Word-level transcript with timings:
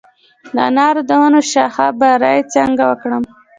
د 0.55 0.57
انارو 0.69 1.01
د 1.09 1.11
ونو 1.21 1.39
شاخه 1.51 1.87
بري 1.99 2.37
څنګه 2.53 2.83
وکړم؟ 2.87 3.23